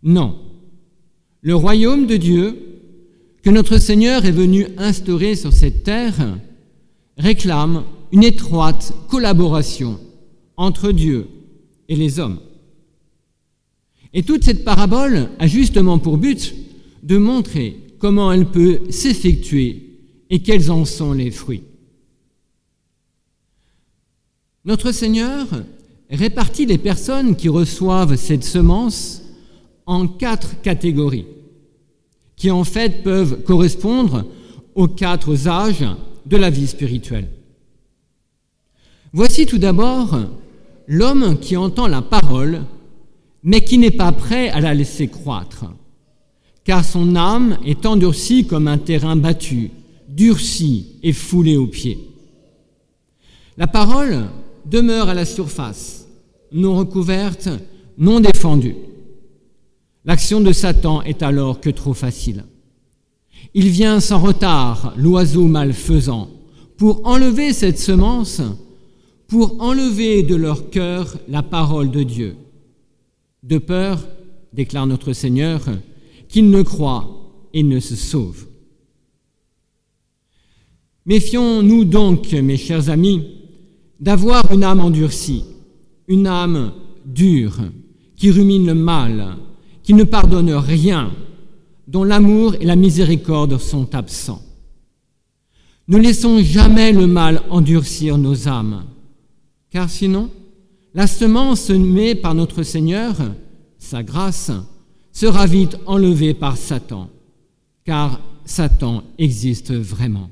Non, 0.03 0.39
le 1.41 1.53
royaume 1.53 2.07
de 2.07 2.15
Dieu 2.15 2.55
que 3.43 3.49
notre 3.49 3.77
Seigneur 3.77 4.23
est 4.23 4.31
venu 4.31 4.67
instaurer 4.77 5.35
sur 5.35 5.51
cette 5.51 5.83
terre 5.83 6.39
réclame 7.17 7.83
une 8.13 8.23
étroite 8.23 8.93
collaboration 9.09 9.99
entre 10.55 10.93
Dieu 10.93 11.27
et 11.89 11.95
les 11.97 12.19
hommes. 12.19 12.39
Et 14.13 14.23
toute 14.23 14.45
cette 14.45 14.63
parabole 14.63 15.27
a 15.39 15.47
justement 15.47 15.99
pour 15.99 16.17
but 16.17 16.55
de 17.03 17.17
montrer 17.17 17.81
comment 17.99 18.31
elle 18.31 18.45
peut 18.45 18.79
s'effectuer 18.89 19.99
et 20.29 20.39
quels 20.39 20.71
en 20.71 20.85
sont 20.85 21.11
les 21.11 21.31
fruits. 21.31 21.63
Notre 24.67 24.91
Seigneur 24.91 25.47
répartit 26.11 26.65
les 26.65 26.77
personnes 26.77 27.37
qui 27.37 27.47
reçoivent 27.47 28.17
cette 28.17 28.43
semence 28.43 29.21
en 29.85 30.07
quatre 30.07 30.61
catégories 30.61 31.25
qui 32.35 32.51
en 32.51 32.65
fait 32.65 33.01
peuvent 33.01 33.43
correspondre 33.43 34.25
aux 34.75 34.89
quatre 34.89 35.47
âges 35.47 35.85
de 36.25 36.35
la 36.35 36.49
vie 36.49 36.67
spirituelle. 36.67 37.29
Voici 39.13 39.45
tout 39.45 39.57
d'abord 39.57 40.19
l'homme 40.85 41.39
qui 41.39 41.55
entend 41.55 41.87
la 41.87 42.01
parole, 42.01 42.63
mais 43.43 43.61
qui 43.61 43.77
n'est 43.77 43.89
pas 43.89 44.11
prêt 44.11 44.49
à 44.49 44.59
la 44.59 44.73
laisser 44.73 45.07
croître, 45.07 45.65
car 46.65 46.83
son 46.83 47.15
âme 47.15 47.57
est 47.65 47.85
endurcie 47.85 48.45
comme 48.45 48.67
un 48.67 48.77
terrain 48.77 49.15
battu, 49.15 49.71
durci 50.09 50.99
et 51.03 51.13
foulé 51.13 51.55
aux 51.55 51.67
pieds. 51.67 51.99
La 53.57 53.67
parole 53.67 54.25
demeure 54.69 55.09
à 55.09 55.13
la 55.13 55.25
surface, 55.25 56.07
non 56.51 56.75
recouverte, 56.75 57.49
non 57.97 58.19
défendue. 58.19 58.75
L'action 60.05 60.39
de 60.41 60.51
Satan 60.51 61.01
est 61.01 61.23
alors 61.23 61.59
que 61.59 61.69
trop 61.69 61.93
facile. 61.93 62.45
Il 63.53 63.69
vient 63.69 63.99
sans 63.99 64.19
retard, 64.19 64.93
l'oiseau 64.97 65.47
malfaisant, 65.47 66.29
pour 66.77 67.05
enlever 67.05 67.53
cette 67.53 67.79
semence, 67.79 68.41
pour 69.27 69.61
enlever 69.61 70.23
de 70.23 70.35
leur 70.35 70.69
cœur 70.69 71.17
la 71.27 71.43
parole 71.43 71.91
de 71.91 72.03
Dieu. 72.03 72.35
De 73.43 73.57
peur, 73.57 74.07
déclare 74.53 74.87
notre 74.87 75.13
Seigneur, 75.13 75.61
qu'ils 76.29 76.49
ne 76.49 76.61
croient 76.61 77.09
et 77.53 77.63
ne 77.63 77.79
se 77.79 77.95
sauvent. 77.95 78.47
Méfions-nous 81.05 81.85
donc, 81.85 82.33
mes 82.33 82.57
chers 82.57 82.89
amis, 82.89 83.36
d'avoir 83.99 84.51
une 84.51 84.63
âme 84.63 84.79
endurcie, 84.79 85.43
une 86.07 86.27
âme 86.27 86.73
dure, 87.05 87.57
qui 88.15 88.31
rumine 88.31 88.65
le 88.65 88.75
mal, 88.75 89.37
qui 89.83 89.93
ne 89.93 90.03
pardonne 90.03 90.51
rien, 90.51 91.11
dont 91.87 92.03
l'amour 92.03 92.55
et 92.59 92.65
la 92.65 92.75
miséricorde 92.75 93.57
sont 93.57 93.95
absents. 93.95 94.41
Ne 95.87 95.97
laissons 95.97 96.39
jamais 96.39 96.91
le 96.91 97.07
mal 97.07 97.41
endurcir 97.49 98.17
nos 98.17 98.47
âmes, 98.47 98.83
car 99.69 99.89
sinon, 99.89 100.29
la 100.93 101.07
semence 101.07 101.61
semée 101.61 102.15
par 102.15 102.35
notre 102.35 102.63
Seigneur, 102.63 103.15
sa 103.77 104.03
grâce, 104.03 104.51
sera 105.11 105.45
vite 105.45 105.77
enlevée 105.85 106.33
par 106.33 106.57
Satan, 106.57 107.09
car 107.85 108.19
Satan 108.45 109.03
existe 109.17 109.73
vraiment. 109.73 110.29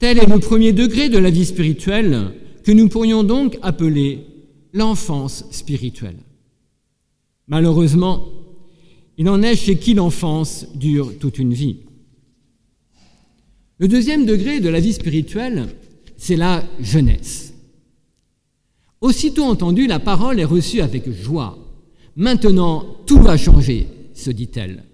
Tel 0.00 0.18
est 0.18 0.26
le 0.26 0.38
premier 0.38 0.72
degré 0.72 1.10
de 1.10 1.18
la 1.18 1.28
vie 1.28 1.44
spirituelle 1.44 2.32
que 2.64 2.72
nous 2.72 2.88
pourrions 2.88 3.22
donc 3.22 3.58
appeler 3.60 4.24
l'enfance 4.72 5.44
spirituelle. 5.50 6.16
Malheureusement, 7.48 8.26
il 9.18 9.28
en 9.28 9.42
est 9.42 9.56
chez 9.56 9.76
qui 9.76 9.92
l'enfance 9.92 10.66
dure 10.74 11.12
toute 11.20 11.38
une 11.38 11.52
vie. 11.52 11.80
Le 13.76 13.88
deuxième 13.88 14.24
degré 14.24 14.60
de 14.60 14.70
la 14.70 14.80
vie 14.80 14.94
spirituelle, 14.94 15.68
c'est 16.16 16.36
la 16.36 16.64
jeunesse. 16.80 17.52
Aussitôt 19.02 19.44
entendu, 19.44 19.86
la 19.86 19.98
parole 19.98 20.40
est 20.40 20.44
reçue 20.46 20.80
avec 20.80 21.10
joie. 21.12 21.58
Maintenant, 22.16 22.86
tout 23.04 23.20
va 23.20 23.36
changer, 23.36 23.86
se 24.14 24.30
dit-elle. 24.30 24.84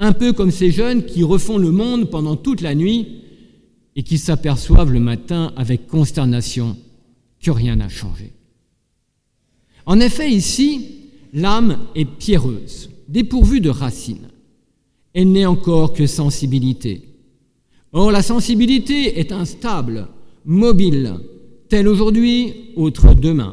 Un 0.00 0.12
peu 0.12 0.32
comme 0.32 0.50
ces 0.50 0.72
jeunes 0.72 1.04
qui 1.04 1.22
refont 1.22 1.56
le 1.56 1.70
monde 1.70 2.10
pendant 2.10 2.34
toute 2.34 2.62
la 2.62 2.74
nuit 2.74 3.20
et 3.96 4.02
qui 4.02 4.18
s'aperçoivent 4.18 4.92
le 4.92 5.00
matin 5.00 5.52
avec 5.56 5.86
consternation 5.86 6.76
que 7.40 7.50
rien 7.50 7.76
n'a 7.76 7.88
changé. 7.88 8.32
En 9.86 10.00
effet, 10.00 10.30
ici, 10.30 10.94
L'âme 11.34 11.78
est 11.96 12.04
pierreuse, 12.04 12.90
dépourvue 13.08 13.60
de 13.60 13.68
racines. 13.68 14.28
Elle 15.14 15.32
n'est 15.32 15.46
encore 15.46 15.92
que 15.92 16.06
sensibilité. 16.06 17.08
Or, 17.92 18.12
la 18.12 18.22
sensibilité 18.22 19.18
est 19.18 19.32
instable, 19.32 20.06
mobile, 20.44 21.14
telle 21.68 21.88
aujourd'hui, 21.88 22.70
autre 22.76 23.14
demain. 23.14 23.52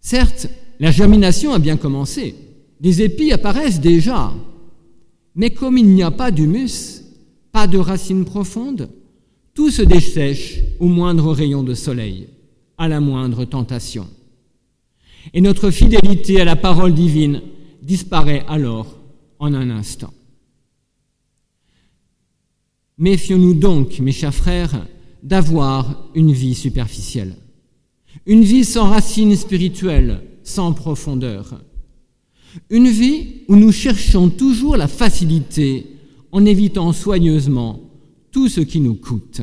Certes, 0.00 0.48
la 0.80 0.90
germination 0.90 1.52
a 1.52 1.58
bien 1.58 1.76
commencé, 1.76 2.34
des 2.80 3.02
épis 3.02 3.30
apparaissent 3.30 3.80
déjà, 3.80 4.32
mais 5.34 5.50
comme 5.50 5.76
il 5.76 5.88
n'y 5.88 6.02
a 6.02 6.10
pas 6.10 6.30
d'humus, 6.30 6.97
pas 7.52 7.66
de 7.66 7.78
racines 7.78 8.24
profondes, 8.24 8.90
tout 9.54 9.70
se 9.70 9.82
dessèche 9.82 10.60
au 10.78 10.86
moindre 10.86 11.32
rayon 11.32 11.62
de 11.62 11.74
soleil, 11.74 12.28
à 12.76 12.88
la 12.88 13.00
moindre 13.00 13.44
tentation. 13.44 14.06
Et 15.34 15.40
notre 15.40 15.70
fidélité 15.70 16.40
à 16.40 16.44
la 16.44 16.56
parole 16.56 16.94
divine 16.94 17.42
disparaît 17.82 18.44
alors 18.48 18.96
en 19.38 19.54
un 19.54 19.70
instant. 19.70 20.12
Méfions-nous 22.98 23.54
donc, 23.54 24.00
mes 24.00 24.12
chers 24.12 24.34
frères, 24.34 24.86
d'avoir 25.22 26.08
une 26.14 26.32
vie 26.32 26.54
superficielle, 26.54 27.34
une 28.26 28.42
vie 28.42 28.64
sans 28.64 28.88
racines 28.88 29.36
spirituelles, 29.36 30.22
sans 30.42 30.72
profondeur, 30.72 31.60
une 32.70 32.88
vie 32.88 33.42
où 33.48 33.56
nous 33.56 33.72
cherchons 33.72 34.28
toujours 34.28 34.76
la 34.76 34.88
facilité 34.88 35.97
en 36.38 36.44
évitant 36.44 36.92
soigneusement 36.92 37.80
tout 38.30 38.48
ce 38.48 38.60
qui 38.60 38.78
nous 38.78 38.94
coûte. 38.94 39.40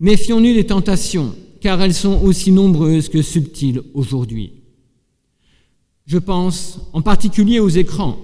Méfions-nous 0.00 0.54
des 0.54 0.64
tentations 0.64 1.34
car 1.60 1.82
elles 1.82 1.92
sont 1.92 2.22
aussi 2.22 2.50
nombreuses 2.50 3.10
que 3.10 3.20
subtiles 3.20 3.82
aujourd'hui. 3.92 4.54
Je 6.06 6.16
pense 6.16 6.80
en 6.94 7.02
particulier 7.02 7.60
aux 7.60 7.68
écrans. 7.68 8.18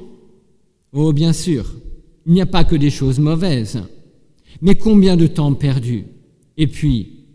Oh, 0.92 1.12
bien 1.12 1.34
sûr, 1.34 1.74
il 2.24 2.32
n'y 2.32 2.40
a 2.40 2.46
pas 2.46 2.64
que 2.64 2.74
des 2.74 2.90
choses 2.90 3.18
mauvaises, 3.18 3.82
mais 4.62 4.74
combien 4.74 5.18
de 5.18 5.26
temps 5.26 5.52
perdu 5.52 6.06
Et 6.56 6.68
puis, 6.68 7.26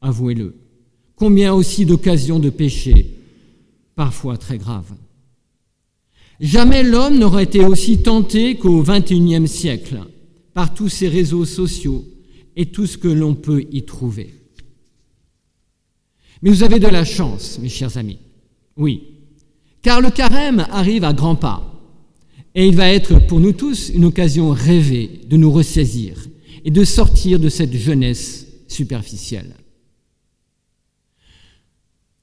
avouez-le, 0.00 0.56
combien 1.14 1.52
aussi 1.52 1.84
d'occasions 1.84 2.38
de 2.38 2.48
péché, 2.48 3.18
parfois 3.94 4.38
très 4.38 4.56
graves. 4.56 4.94
Jamais 6.40 6.82
l'homme 6.82 7.18
n'aurait 7.18 7.44
été 7.44 7.64
aussi 7.64 7.98
tenté 7.98 8.56
qu'au 8.56 8.82
XXIe 8.82 9.48
siècle 9.48 10.00
par 10.54 10.72
tous 10.72 10.88
ces 10.88 11.08
réseaux 11.08 11.44
sociaux 11.44 12.04
et 12.56 12.66
tout 12.66 12.86
ce 12.86 12.96
que 12.96 13.08
l'on 13.08 13.34
peut 13.34 13.64
y 13.72 13.84
trouver. 13.84 14.34
Mais 16.42 16.50
vous 16.50 16.62
avez 16.62 16.78
de 16.78 16.86
la 16.86 17.04
chance, 17.04 17.58
mes 17.60 17.68
chers 17.68 17.96
amis. 17.96 18.18
Oui. 18.76 19.02
Car 19.82 20.00
le 20.00 20.10
carême 20.10 20.66
arrive 20.70 21.04
à 21.04 21.12
grands 21.12 21.36
pas. 21.36 21.74
Et 22.54 22.66
il 22.66 22.76
va 22.76 22.92
être 22.92 23.18
pour 23.26 23.40
nous 23.40 23.52
tous 23.52 23.90
une 23.90 24.04
occasion 24.04 24.50
rêvée 24.50 25.20
de 25.26 25.36
nous 25.36 25.50
ressaisir 25.50 26.26
et 26.64 26.70
de 26.70 26.84
sortir 26.84 27.38
de 27.38 27.48
cette 27.48 27.74
jeunesse 27.74 28.46
superficielle. 28.68 29.54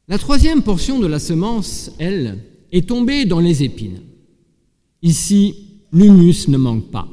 La 0.08 0.18
troisième 0.18 0.62
portion 0.62 1.00
de 1.00 1.08
la 1.08 1.20
semence, 1.20 1.92
elle, 2.00 2.38
est 2.72 2.88
tombée 2.88 3.26
dans 3.26 3.40
les 3.40 3.64
épines. 3.64 4.02
Ici, 5.02 5.56
l'humus 5.92 6.48
ne 6.48 6.58
manque 6.58 6.90
pas. 6.92 7.08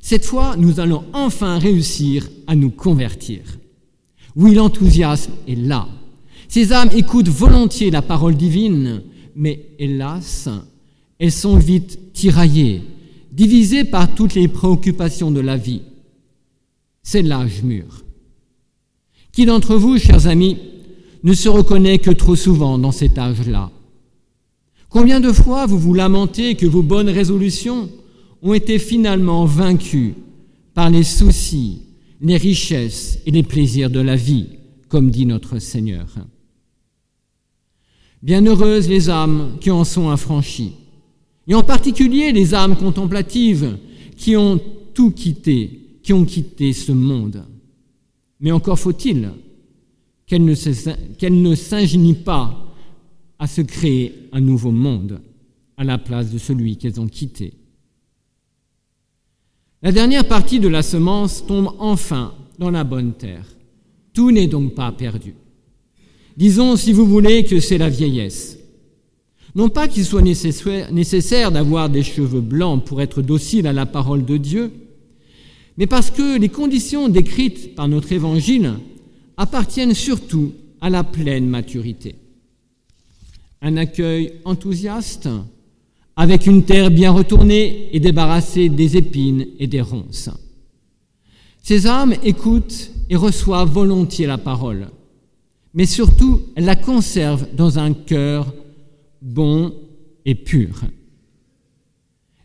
Cette 0.00 0.24
fois, 0.24 0.56
nous 0.56 0.78
allons 0.80 1.04
enfin 1.12 1.58
réussir 1.58 2.28
à 2.46 2.54
nous 2.54 2.70
convertir. 2.70 3.40
Oui, 4.36 4.54
l'enthousiasme 4.54 5.32
est 5.48 5.56
là. 5.56 5.88
Ces 6.48 6.72
âmes 6.72 6.90
écoutent 6.94 7.28
volontiers 7.28 7.90
la 7.90 8.02
parole 8.02 8.36
divine, 8.36 9.02
mais 9.34 9.70
hélas, 9.78 10.48
elles 11.18 11.32
sont 11.32 11.56
vite 11.56 12.12
tiraillées, 12.12 12.82
divisées 13.32 13.84
par 13.84 14.14
toutes 14.14 14.34
les 14.34 14.48
préoccupations 14.48 15.30
de 15.30 15.40
la 15.40 15.56
vie. 15.56 15.82
C'est 17.02 17.22
l'âge 17.22 17.62
mûr. 17.62 18.04
Qui 19.32 19.46
d'entre 19.46 19.76
vous, 19.76 19.98
chers 19.98 20.26
amis, 20.26 20.56
ne 21.22 21.32
se 21.34 21.48
reconnaît 21.48 21.98
que 21.98 22.10
trop 22.10 22.36
souvent 22.36 22.78
dans 22.78 22.92
cet 22.92 23.18
âge-là? 23.18 23.70
Combien 24.98 25.20
de 25.20 25.30
fois 25.30 25.66
vous 25.66 25.78
vous 25.78 25.92
lamentez 25.92 26.54
que 26.54 26.64
vos 26.64 26.82
bonnes 26.82 27.10
résolutions 27.10 27.90
ont 28.40 28.54
été 28.54 28.78
finalement 28.78 29.44
vaincues 29.44 30.14
par 30.72 30.88
les 30.88 31.02
soucis, 31.02 31.82
les 32.22 32.38
richesses 32.38 33.18
et 33.26 33.30
les 33.30 33.42
plaisirs 33.42 33.90
de 33.90 34.00
la 34.00 34.16
vie, 34.16 34.46
comme 34.88 35.10
dit 35.10 35.26
notre 35.26 35.58
Seigneur? 35.58 36.06
Bienheureuses 38.22 38.88
les 38.88 39.10
âmes 39.10 39.58
qui 39.60 39.70
en 39.70 39.84
sont 39.84 40.08
affranchies, 40.08 40.72
et 41.46 41.54
en 41.54 41.62
particulier 41.62 42.32
les 42.32 42.54
âmes 42.54 42.74
contemplatives 42.74 43.76
qui 44.16 44.34
ont 44.34 44.58
tout 44.94 45.10
quitté, 45.10 45.98
qui 46.02 46.14
ont 46.14 46.24
quitté 46.24 46.72
ce 46.72 46.92
monde. 46.92 47.44
Mais 48.40 48.50
encore 48.50 48.78
faut-il 48.78 49.28
qu'elles 50.26 50.42
ne 50.42 51.54
s'ingénient 51.54 52.14
pas 52.14 52.65
à 53.38 53.46
se 53.46 53.60
créer 53.60 54.28
un 54.32 54.40
nouveau 54.40 54.70
monde 54.70 55.20
à 55.76 55.84
la 55.84 55.98
place 55.98 56.30
de 56.30 56.38
celui 56.38 56.76
qu'elles 56.76 57.00
ont 57.00 57.08
quitté. 57.08 57.52
La 59.82 59.92
dernière 59.92 60.26
partie 60.26 60.58
de 60.58 60.68
la 60.68 60.82
semence 60.82 61.46
tombe 61.46 61.74
enfin 61.78 62.34
dans 62.58 62.70
la 62.70 62.84
bonne 62.84 63.12
terre. 63.12 63.46
Tout 64.14 64.30
n'est 64.30 64.46
donc 64.46 64.74
pas 64.74 64.90
perdu. 64.92 65.34
Disons, 66.36 66.76
si 66.76 66.92
vous 66.92 67.06
voulez, 67.06 67.44
que 67.44 67.60
c'est 67.60 67.78
la 67.78 67.90
vieillesse. 67.90 68.58
Non 69.54 69.68
pas 69.68 69.88
qu'il 69.88 70.04
soit 70.04 70.22
nécessaire 70.22 71.52
d'avoir 71.52 71.88
des 71.88 72.02
cheveux 72.02 72.40
blancs 72.40 72.84
pour 72.84 73.00
être 73.00 73.22
docile 73.22 73.66
à 73.66 73.72
la 73.72 73.86
parole 73.86 74.24
de 74.24 74.36
Dieu, 74.36 74.70
mais 75.78 75.86
parce 75.86 76.10
que 76.10 76.38
les 76.38 76.48
conditions 76.48 77.08
décrites 77.08 77.74
par 77.74 77.88
notre 77.88 78.12
évangile 78.12 78.74
appartiennent 79.36 79.94
surtout 79.94 80.52
à 80.80 80.90
la 80.90 81.04
pleine 81.04 81.48
maturité. 81.48 82.16
Un 83.62 83.76
accueil 83.76 84.34
enthousiaste, 84.44 85.28
avec 86.16 86.46
une 86.46 86.64
terre 86.64 86.90
bien 86.90 87.10
retournée 87.10 87.88
et 87.92 88.00
débarrassée 88.00 88.68
des 88.68 88.96
épines 88.96 89.46
et 89.58 89.66
des 89.66 89.80
ronces. 89.80 90.30
Ces 91.62 91.86
âmes 91.86 92.14
écoutent 92.22 92.90
et 93.10 93.16
reçoivent 93.16 93.70
volontiers 93.70 94.26
la 94.26 94.38
parole, 94.38 94.88
mais 95.74 95.86
surtout 95.86 96.42
elles 96.54 96.64
la 96.64 96.76
conservent 96.76 97.46
dans 97.54 97.78
un 97.78 97.92
cœur 97.92 98.54
bon 99.20 99.74
et 100.24 100.34
pur. 100.34 100.82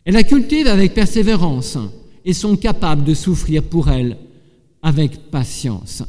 Elles 0.04 0.14
la 0.14 0.24
cultivent 0.24 0.66
avec 0.66 0.94
persévérance 0.94 1.78
et 2.24 2.32
sont 2.32 2.56
capables 2.56 3.04
de 3.04 3.14
souffrir 3.14 3.62
pour 3.62 3.90
elle 3.90 4.16
avec 4.82 5.30
patience. 5.30 6.02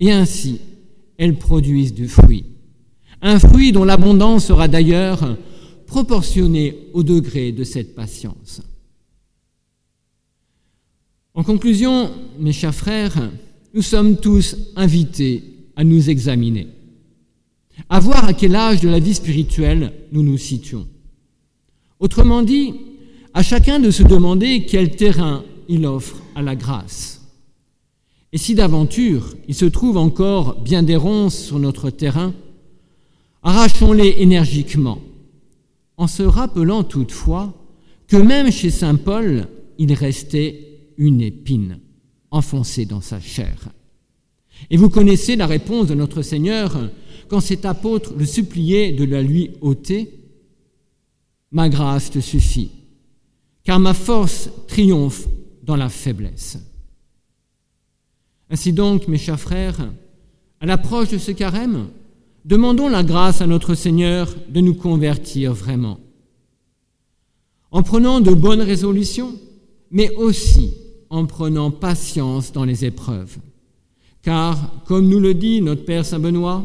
Et 0.00 0.10
ainsi, 0.10 0.60
elles 1.16 1.36
produisent 1.36 1.94
du 1.94 2.08
fruit. 2.08 2.44
Un 3.22 3.38
fruit 3.38 3.72
dont 3.72 3.84
l'abondance 3.84 4.46
sera 4.46 4.68
d'ailleurs 4.68 5.36
proportionnée 5.86 6.88
au 6.92 7.02
degré 7.02 7.52
de 7.52 7.64
cette 7.64 7.94
patience. 7.94 8.62
En 11.34 11.42
conclusion, 11.42 12.10
mes 12.38 12.52
chers 12.52 12.74
frères, 12.74 13.30
nous 13.74 13.82
sommes 13.82 14.16
tous 14.16 14.56
invités 14.76 15.44
à 15.76 15.84
nous 15.84 16.10
examiner, 16.10 16.68
à 17.88 18.00
voir 18.00 18.24
à 18.24 18.32
quel 18.32 18.56
âge 18.56 18.80
de 18.80 18.88
la 18.88 18.98
vie 18.98 19.14
spirituelle 19.14 19.92
nous 20.12 20.22
nous 20.22 20.38
situons. 20.38 20.86
Autrement 21.98 22.42
dit, 22.42 22.74
à 23.34 23.42
chacun 23.42 23.78
de 23.78 23.90
se 23.90 24.02
demander 24.02 24.64
quel 24.66 24.96
terrain 24.96 25.44
il 25.68 25.86
offre 25.86 26.16
à 26.34 26.42
la 26.42 26.56
grâce. 26.56 27.20
Et 28.32 28.38
si 28.38 28.54
d'aventure 28.54 29.34
il 29.48 29.54
se 29.54 29.66
trouve 29.66 29.96
encore 29.96 30.60
bien 30.60 30.82
des 30.82 30.96
ronces 30.96 31.38
sur 31.38 31.58
notre 31.58 31.90
terrain, 31.90 32.32
arrachons-les 33.42 34.16
énergiquement, 34.18 34.98
en 35.96 36.06
se 36.06 36.22
rappelant 36.22 36.84
toutefois 36.84 37.54
que 38.06 38.16
même 38.16 38.50
chez 38.50 38.70
Saint 38.70 38.96
Paul, 38.96 39.46
il 39.78 39.92
restait 39.92 40.92
une 40.96 41.20
épine 41.20 41.78
enfoncée 42.30 42.86
dans 42.86 43.00
sa 43.00 43.20
chair. 43.20 43.70
Et 44.68 44.76
vous 44.76 44.90
connaissez 44.90 45.36
la 45.36 45.46
réponse 45.46 45.86
de 45.86 45.94
notre 45.94 46.22
Seigneur 46.22 46.90
quand 47.28 47.40
cet 47.40 47.64
apôtre 47.64 48.14
le 48.16 48.26
suppliait 48.26 48.92
de 48.92 49.04
la 49.04 49.22
lui 49.22 49.52
ôter. 49.60 50.16
Ma 51.52 51.68
grâce 51.68 52.10
te 52.10 52.20
suffit, 52.20 52.70
car 53.64 53.80
ma 53.80 53.94
force 53.94 54.50
triomphe 54.68 55.26
dans 55.62 55.76
la 55.76 55.88
faiblesse. 55.88 56.58
Ainsi 58.50 58.72
donc, 58.72 59.08
mes 59.08 59.18
chers 59.18 59.40
frères, 59.40 59.92
à 60.60 60.66
l'approche 60.66 61.08
de 61.08 61.18
ce 61.18 61.32
carême, 61.32 61.88
demandons 62.44 62.88
la 62.88 63.02
grâce 63.02 63.40
à 63.40 63.46
notre 63.46 63.74
Seigneur 63.74 64.34
de 64.48 64.60
nous 64.60 64.74
convertir 64.74 65.52
vraiment, 65.52 65.98
en 67.70 67.82
prenant 67.82 68.20
de 68.20 68.32
bonnes 68.32 68.62
résolutions, 68.62 69.34
mais 69.90 70.10
aussi 70.16 70.74
en 71.10 71.26
prenant 71.26 71.70
patience 71.70 72.52
dans 72.52 72.64
les 72.64 72.84
épreuves. 72.84 73.38
Car, 74.22 74.84
comme 74.84 75.08
nous 75.08 75.20
le 75.20 75.34
dit 75.34 75.60
notre 75.60 75.84
Père 75.84 76.04
Saint 76.04 76.20
Benoît, 76.20 76.64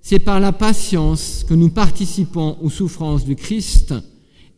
c'est 0.00 0.18
par 0.18 0.40
la 0.40 0.52
patience 0.52 1.44
que 1.46 1.54
nous 1.54 1.68
participons 1.68 2.56
aux 2.60 2.70
souffrances 2.70 3.24
du 3.24 3.36
Christ 3.36 3.94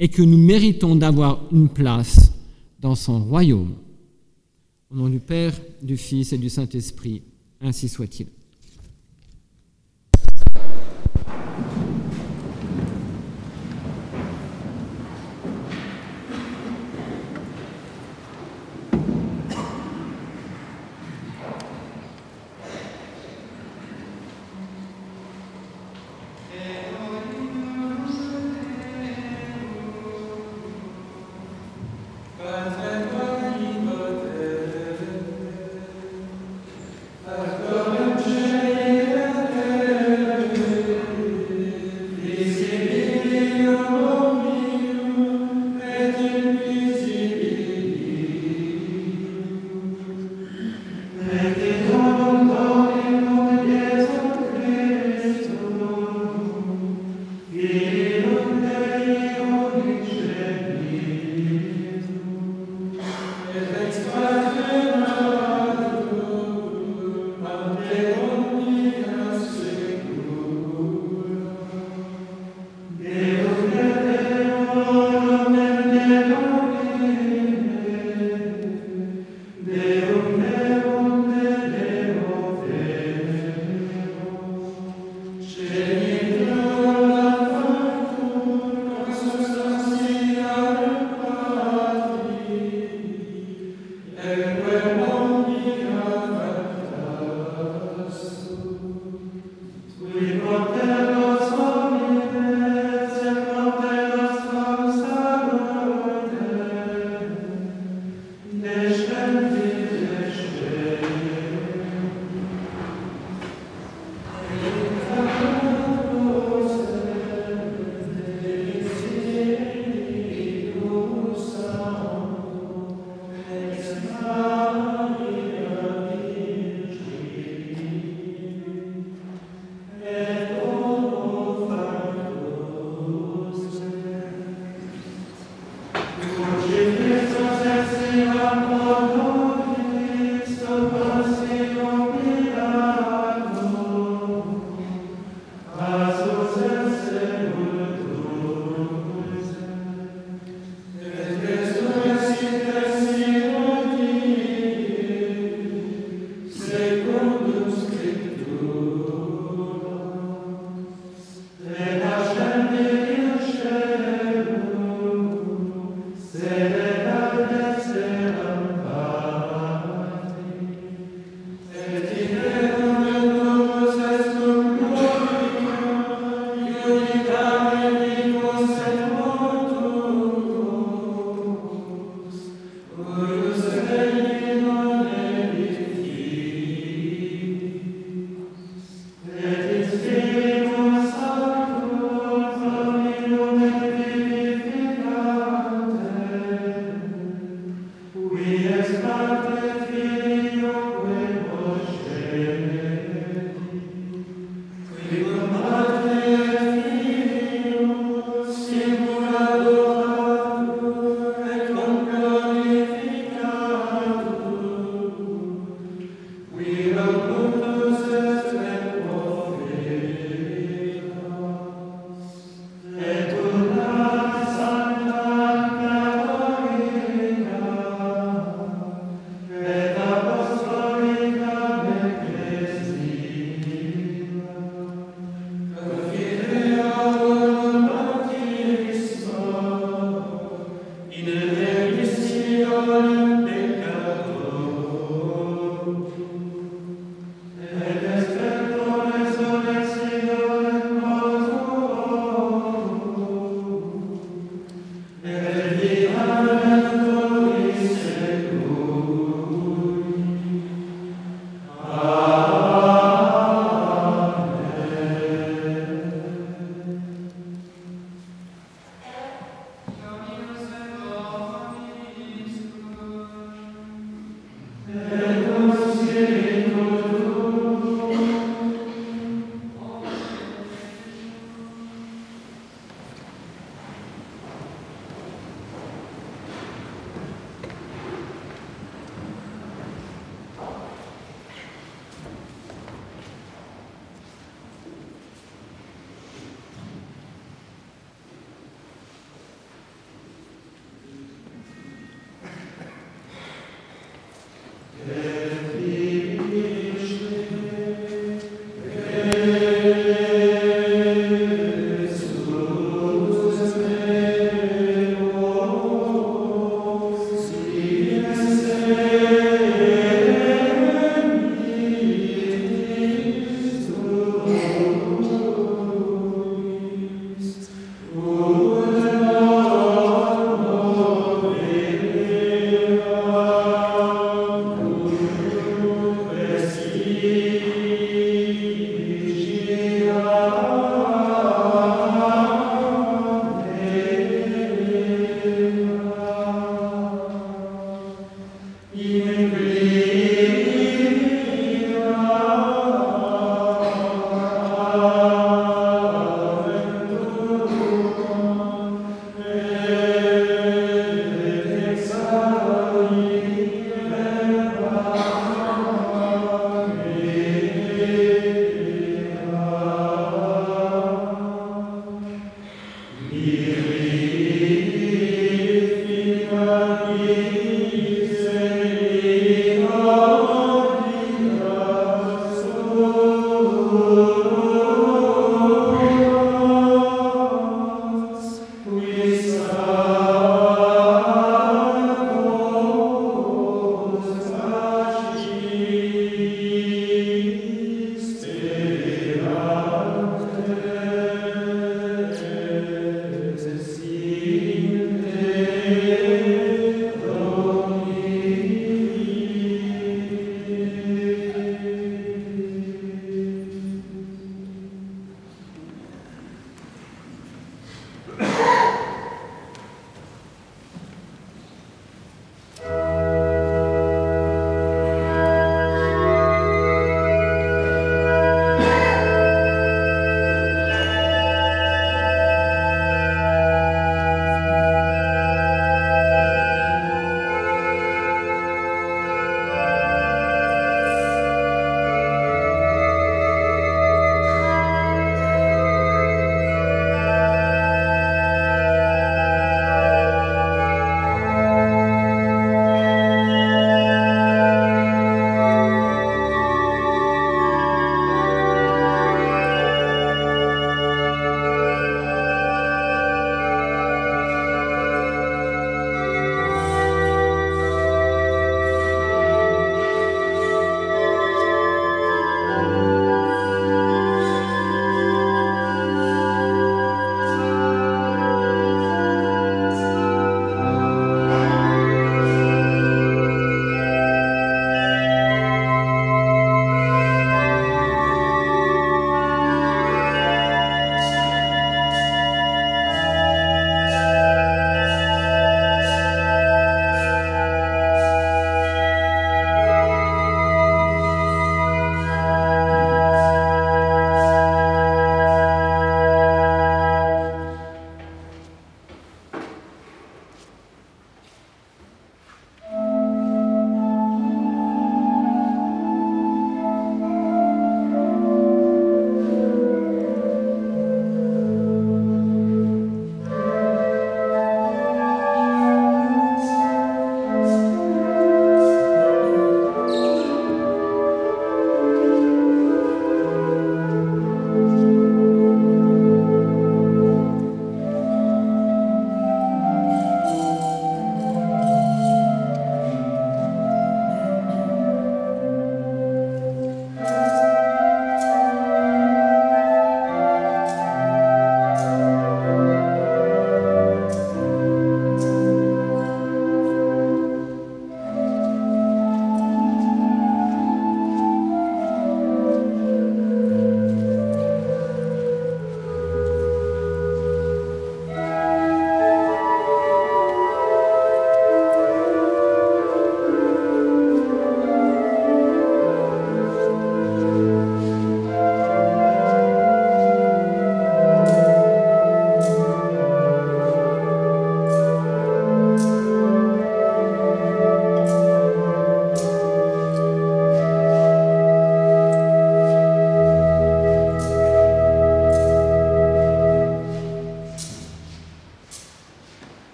et 0.00 0.08
que 0.08 0.22
nous 0.22 0.38
méritons 0.38 0.96
d'avoir 0.96 1.42
une 1.52 1.68
place 1.68 2.32
dans 2.80 2.94
son 2.94 3.24
royaume. 3.24 3.74
Au 4.90 4.96
nom 4.96 5.08
du 5.08 5.20
Père, 5.20 5.54
du 5.82 5.96
Fils 5.96 6.32
et 6.32 6.38
du 6.38 6.48
Saint-Esprit, 6.48 7.22
ainsi 7.60 7.88
soit-il. 7.88 8.26